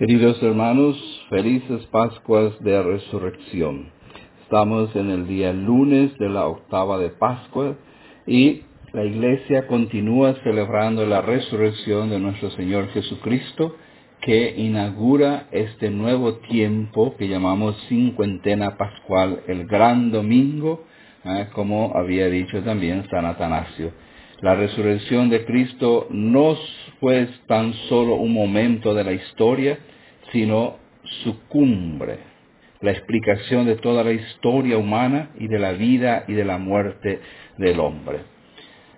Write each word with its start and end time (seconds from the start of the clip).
Queridos 0.00 0.42
hermanos, 0.42 0.96
felices 1.28 1.84
Pascuas 1.90 2.58
de 2.60 2.82
Resurrección. 2.82 3.92
Estamos 4.44 4.96
en 4.96 5.10
el 5.10 5.28
día 5.28 5.52
lunes 5.52 6.16
de 6.16 6.30
la 6.30 6.46
octava 6.46 6.96
de 6.96 7.10
Pascua 7.10 7.76
y 8.26 8.62
la 8.94 9.04
iglesia 9.04 9.66
continúa 9.66 10.36
celebrando 10.42 11.04
la 11.04 11.20
resurrección 11.20 12.08
de 12.08 12.18
nuestro 12.18 12.48
Señor 12.52 12.88
Jesucristo 12.92 13.76
que 14.22 14.54
inaugura 14.56 15.48
este 15.52 15.90
nuevo 15.90 16.36
tiempo 16.48 17.14
que 17.18 17.28
llamamos 17.28 17.76
cincuentena 17.90 18.78
pascual, 18.78 19.42
el 19.48 19.66
gran 19.66 20.10
domingo, 20.10 20.82
¿eh? 21.26 21.48
como 21.52 21.92
había 21.94 22.30
dicho 22.30 22.62
también 22.62 23.06
San 23.10 23.26
Atanasio. 23.26 23.92
La 24.40 24.54
resurrección 24.54 25.28
de 25.28 25.44
Cristo 25.44 26.06
no 26.10 26.56
fue 26.98 27.28
tan 27.46 27.74
solo 27.88 28.14
un 28.14 28.32
momento 28.32 28.94
de 28.94 29.04
la 29.04 29.12
historia, 29.12 29.78
sino 30.32 30.76
su 31.22 31.40
cumbre, 31.48 32.18
la 32.80 32.92
explicación 32.92 33.66
de 33.66 33.76
toda 33.76 34.02
la 34.02 34.12
historia 34.12 34.78
humana 34.78 35.30
y 35.38 35.48
de 35.48 35.58
la 35.58 35.72
vida 35.72 36.24
y 36.26 36.32
de 36.32 36.44
la 36.44 36.56
muerte 36.56 37.20
del 37.58 37.80
hombre. 37.80 38.20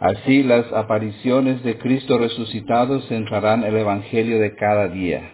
Así 0.00 0.42
las 0.42 0.72
apariciones 0.72 1.62
de 1.62 1.78
Cristo 1.78 2.18
resucitado 2.18 3.00
centrarán 3.02 3.64
el 3.64 3.76
Evangelio 3.76 4.40
de 4.40 4.54
cada 4.54 4.88
día 4.88 5.32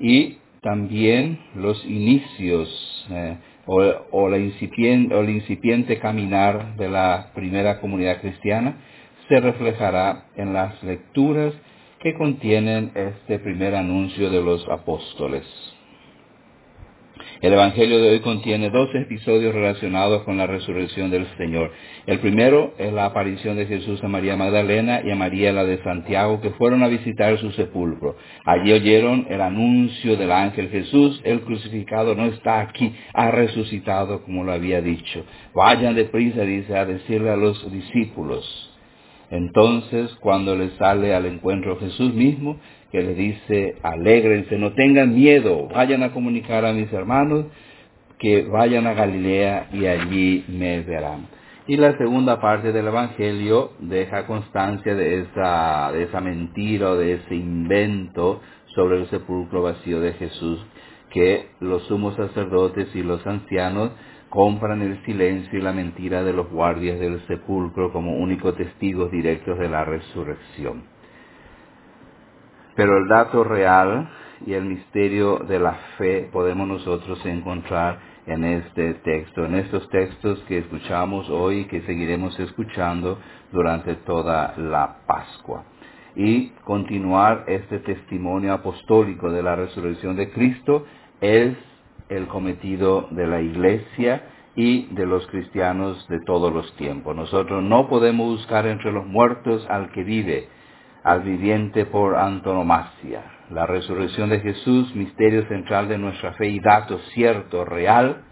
y 0.00 0.38
también 0.62 1.38
los 1.54 1.84
inicios 1.84 3.06
eh, 3.10 3.36
o, 3.66 4.28
el 4.28 5.30
incipiente 5.30 5.98
caminar 5.98 6.76
de 6.76 6.88
la 6.88 7.30
primera 7.34 7.80
comunidad 7.80 8.20
cristiana 8.20 8.76
se 9.28 9.40
reflejará 9.40 10.26
en 10.36 10.52
las 10.52 10.82
lecturas 10.82 11.54
que 12.00 12.14
contienen 12.14 12.92
este 12.94 13.38
primer 13.38 13.74
anuncio 13.74 14.30
de 14.30 14.42
los 14.42 14.68
apóstoles. 14.68 15.44
El 17.40 17.52
Evangelio 17.52 18.00
de 18.00 18.10
hoy 18.10 18.20
contiene 18.20 18.70
dos 18.70 18.88
episodios 18.94 19.54
relacionados 19.54 20.22
con 20.22 20.36
la 20.36 20.46
resurrección 20.46 21.10
del 21.10 21.26
Señor. 21.36 21.72
El 22.06 22.18
primero 22.20 22.74
es 22.78 22.92
la 22.92 23.06
aparición 23.06 23.56
de 23.56 23.66
Jesús 23.66 24.02
a 24.02 24.08
María 24.08 24.36
Magdalena 24.36 25.02
y 25.04 25.10
a 25.10 25.16
María 25.16 25.52
la 25.52 25.64
de 25.64 25.82
Santiago, 25.82 26.40
que 26.40 26.50
fueron 26.50 26.82
a 26.82 26.88
visitar 26.88 27.36
su 27.38 27.50
sepulcro. 27.52 28.16
Allí 28.44 28.72
oyeron 28.72 29.26
el 29.28 29.40
anuncio 29.40 30.16
del 30.16 30.32
ángel 30.32 30.68
Jesús, 30.70 31.20
el 31.24 31.40
crucificado 31.42 32.14
no 32.14 32.26
está 32.26 32.60
aquí, 32.60 32.94
ha 33.12 33.30
resucitado 33.30 34.22
como 34.22 34.44
lo 34.44 34.52
había 34.52 34.80
dicho. 34.80 35.24
Vayan 35.54 35.94
deprisa, 35.94 36.42
dice, 36.42 36.76
a 36.76 36.84
decirle 36.86 37.30
a 37.30 37.36
los 37.36 37.70
discípulos. 37.70 38.73
Entonces, 39.34 40.14
cuando 40.20 40.54
les 40.54 40.72
sale 40.74 41.12
al 41.12 41.26
encuentro 41.26 41.76
Jesús 41.80 42.14
mismo, 42.14 42.60
que 42.92 43.02
les 43.02 43.16
dice, 43.16 43.74
alégrense, 43.82 44.56
no 44.58 44.74
tengan 44.74 45.12
miedo, 45.12 45.66
vayan 45.74 46.04
a 46.04 46.12
comunicar 46.12 46.64
a 46.64 46.72
mis 46.72 46.92
hermanos 46.92 47.46
que 48.16 48.42
vayan 48.42 48.86
a 48.86 48.94
Galilea 48.94 49.70
y 49.72 49.86
allí 49.86 50.44
me 50.46 50.82
verán. 50.82 51.26
Y 51.66 51.76
la 51.78 51.98
segunda 51.98 52.40
parte 52.40 52.70
del 52.70 52.86
Evangelio 52.86 53.72
deja 53.80 54.28
constancia 54.28 54.94
de 54.94 55.22
esa, 55.22 55.90
de 55.92 56.04
esa 56.04 56.20
mentira 56.20 56.90
o 56.90 56.96
de 56.96 57.14
ese 57.14 57.34
invento 57.34 58.40
sobre 58.66 59.00
el 59.00 59.10
sepulcro 59.10 59.62
vacío 59.62 60.00
de 60.00 60.12
Jesús 60.12 60.64
que 61.10 61.48
los 61.58 61.82
sumos 61.88 62.14
sacerdotes 62.14 62.94
y 62.94 63.02
los 63.02 63.26
ancianos 63.26 63.90
compran 64.28 64.82
el 64.82 65.02
silencio 65.04 65.58
y 65.58 65.62
la 65.62 65.72
mentira 65.72 66.22
de 66.24 66.32
los 66.32 66.50
guardias 66.50 66.98
del 66.98 67.24
sepulcro 67.26 67.92
como 67.92 68.16
únicos 68.16 68.56
testigos 68.56 69.10
directos 69.10 69.58
de 69.58 69.68
la 69.68 69.84
resurrección. 69.84 70.82
Pero 72.74 72.98
el 72.98 73.08
dato 73.08 73.44
real 73.44 74.08
y 74.46 74.54
el 74.54 74.64
misterio 74.64 75.38
de 75.38 75.58
la 75.58 75.74
fe 75.96 76.28
podemos 76.32 76.66
nosotros 76.66 77.24
encontrar 77.24 78.14
en 78.26 78.44
este 78.44 78.94
texto, 78.94 79.44
en 79.44 79.54
estos 79.54 79.88
textos 79.90 80.42
que 80.48 80.58
escuchamos 80.58 81.28
hoy 81.30 81.60
y 81.60 81.64
que 81.66 81.82
seguiremos 81.82 82.38
escuchando 82.40 83.18
durante 83.52 83.94
toda 83.96 84.54
la 84.56 84.98
Pascua. 85.06 85.64
Y 86.16 86.50
continuar 86.64 87.44
este 87.48 87.80
testimonio 87.80 88.52
apostólico 88.52 89.30
de 89.30 89.42
la 89.42 89.56
resurrección 89.56 90.16
de 90.16 90.30
Cristo 90.30 90.86
es 91.20 91.56
el 92.08 92.26
cometido 92.26 93.08
de 93.10 93.26
la 93.26 93.40
Iglesia 93.40 94.22
y 94.56 94.86
de 94.94 95.06
los 95.06 95.26
cristianos 95.28 96.06
de 96.08 96.20
todos 96.20 96.52
los 96.52 96.74
tiempos. 96.76 97.16
Nosotros 97.16 97.62
no 97.62 97.88
podemos 97.88 98.38
buscar 98.38 98.66
entre 98.66 98.92
los 98.92 99.06
muertos 99.06 99.66
al 99.68 99.90
que 99.90 100.04
vive, 100.04 100.48
al 101.02 101.22
viviente 101.22 101.86
por 101.86 102.16
antonomasia. 102.16 103.24
La 103.50 103.66
resurrección 103.66 104.30
de 104.30 104.40
Jesús, 104.40 104.94
misterio 104.94 105.46
central 105.48 105.88
de 105.88 105.98
nuestra 105.98 106.32
fe 106.34 106.48
y 106.48 106.60
dato 106.60 106.98
cierto, 107.14 107.64
real, 107.64 108.24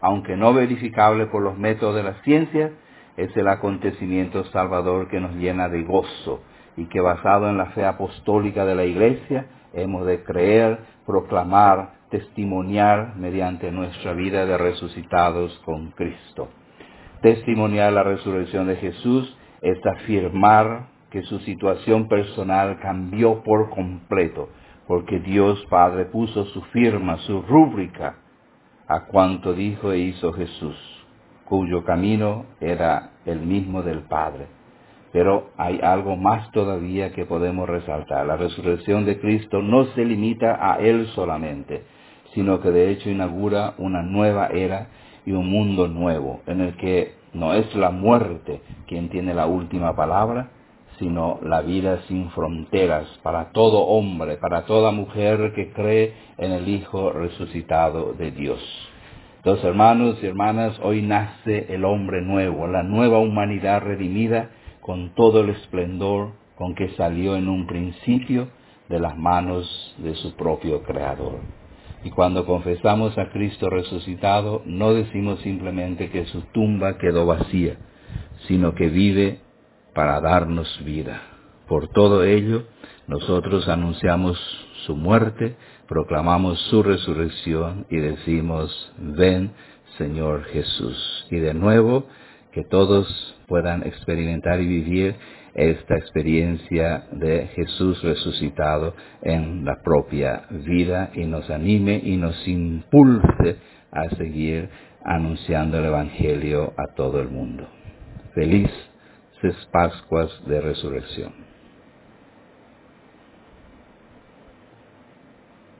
aunque 0.00 0.36
no 0.36 0.52
verificable 0.52 1.26
por 1.26 1.42
los 1.42 1.58
métodos 1.58 1.96
de 1.96 2.02
la 2.02 2.14
ciencia, 2.22 2.72
es 3.16 3.36
el 3.36 3.48
acontecimiento 3.48 4.44
salvador 4.44 5.08
que 5.08 5.20
nos 5.20 5.34
llena 5.34 5.68
de 5.68 5.82
gozo 5.82 6.42
y 6.76 6.86
que 6.86 7.00
basado 7.00 7.48
en 7.48 7.58
la 7.58 7.66
fe 7.66 7.84
apostólica 7.84 8.64
de 8.64 8.74
la 8.74 8.84
Iglesia 8.84 9.46
hemos 9.72 10.06
de 10.06 10.22
creer, 10.22 10.78
proclamar, 11.06 11.99
testimoniar 12.10 13.16
mediante 13.16 13.70
nuestra 13.70 14.12
vida 14.12 14.44
de 14.46 14.58
resucitados 14.58 15.56
con 15.64 15.92
Cristo. 15.92 16.48
Testimoniar 17.22 17.92
la 17.92 18.02
resurrección 18.02 18.66
de 18.66 18.76
Jesús 18.76 19.36
es 19.62 19.78
afirmar 19.86 20.88
que 21.10 21.22
su 21.22 21.38
situación 21.40 22.08
personal 22.08 22.78
cambió 22.80 23.42
por 23.42 23.70
completo, 23.70 24.48
porque 24.86 25.20
Dios 25.20 25.64
Padre 25.68 26.06
puso 26.06 26.44
su 26.46 26.62
firma, 26.62 27.18
su 27.18 27.42
rúbrica 27.42 28.16
a 28.88 29.06
cuanto 29.06 29.52
dijo 29.52 29.92
e 29.92 29.98
hizo 29.98 30.32
Jesús, 30.32 30.76
cuyo 31.44 31.84
camino 31.84 32.46
era 32.60 33.10
el 33.24 33.40
mismo 33.40 33.82
del 33.82 34.00
Padre. 34.00 34.46
Pero 35.12 35.50
hay 35.56 35.80
algo 35.82 36.16
más 36.16 36.50
todavía 36.52 37.12
que 37.12 37.24
podemos 37.24 37.68
resaltar. 37.68 38.26
La 38.26 38.36
resurrección 38.36 39.04
de 39.04 39.20
Cristo 39.20 39.60
no 39.60 39.84
se 39.86 40.04
limita 40.04 40.58
a 40.60 40.78
Él 40.78 41.06
solamente, 41.14 41.84
sino 42.34 42.60
que 42.60 42.70
de 42.70 42.90
hecho 42.90 43.10
inaugura 43.10 43.74
una 43.78 44.02
nueva 44.02 44.48
era 44.48 44.88
y 45.26 45.32
un 45.32 45.50
mundo 45.50 45.88
nuevo, 45.88 46.40
en 46.46 46.60
el 46.60 46.76
que 46.76 47.14
no 47.32 47.54
es 47.54 47.74
la 47.74 47.90
muerte 47.90 48.60
quien 48.86 49.08
tiene 49.08 49.34
la 49.34 49.46
última 49.46 49.94
palabra, 49.94 50.50
sino 50.98 51.38
la 51.42 51.62
vida 51.62 52.02
sin 52.08 52.30
fronteras 52.30 53.06
para 53.22 53.52
todo 53.52 53.80
hombre, 53.80 54.36
para 54.36 54.66
toda 54.66 54.92
mujer 54.92 55.52
que 55.54 55.72
cree 55.72 56.14
en 56.36 56.52
el 56.52 56.68
Hijo 56.68 57.10
resucitado 57.12 58.12
de 58.12 58.30
Dios. 58.30 58.60
Los 59.42 59.64
hermanos 59.64 60.18
y 60.22 60.26
hermanas, 60.26 60.78
hoy 60.82 61.00
nace 61.00 61.72
el 61.72 61.86
hombre 61.86 62.20
nuevo, 62.20 62.66
la 62.66 62.82
nueva 62.82 63.18
humanidad 63.18 63.80
redimida 63.80 64.50
con 64.82 65.14
todo 65.14 65.40
el 65.40 65.50
esplendor 65.50 66.32
con 66.56 66.74
que 66.74 66.90
salió 66.90 67.36
en 67.36 67.48
un 67.48 67.66
principio 67.66 68.48
de 68.90 69.00
las 69.00 69.16
manos 69.16 69.94
de 69.98 70.14
su 70.16 70.36
propio 70.36 70.82
Creador. 70.82 71.59
Y 72.02 72.10
cuando 72.10 72.46
confesamos 72.46 73.16
a 73.18 73.30
Cristo 73.30 73.68
resucitado, 73.68 74.62
no 74.64 74.94
decimos 74.94 75.40
simplemente 75.40 76.10
que 76.10 76.24
su 76.26 76.42
tumba 76.52 76.96
quedó 76.98 77.26
vacía, 77.26 77.76
sino 78.48 78.74
que 78.74 78.88
vive 78.88 79.40
para 79.94 80.20
darnos 80.20 80.82
vida. 80.84 81.20
Por 81.68 81.88
todo 81.88 82.24
ello, 82.24 82.64
nosotros 83.06 83.68
anunciamos 83.68 84.38
su 84.86 84.96
muerte, 84.96 85.56
proclamamos 85.86 86.58
su 86.70 86.82
resurrección 86.82 87.86
y 87.90 87.96
decimos, 87.96 88.92
ven 88.96 89.52
Señor 89.98 90.44
Jesús. 90.44 91.26
Y 91.30 91.36
de 91.36 91.52
nuevo, 91.52 92.06
que 92.52 92.64
todos 92.64 93.36
puedan 93.46 93.86
experimentar 93.86 94.60
y 94.60 94.66
vivir 94.66 95.14
esta 95.54 95.96
experiencia 95.96 97.04
de 97.12 97.48
Jesús 97.48 98.02
resucitado 98.02 98.94
en 99.22 99.64
la 99.64 99.82
propia 99.82 100.46
vida 100.50 101.10
y 101.14 101.24
nos 101.24 101.50
anime 101.50 102.00
y 102.02 102.16
nos 102.16 102.46
impulse 102.46 103.56
a 103.90 104.08
seguir 104.16 104.68
anunciando 105.04 105.78
el 105.78 105.86
Evangelio 105.86 106.72
a 106.76 106.94
todo 106.94 107.20
el 107.20 107.28
mundo. 107.28 107.66
Feliz 108.34 108.70
Pascuas 109.72 110.30
de 110.46 110.60
Resurrección. 110.60 111.49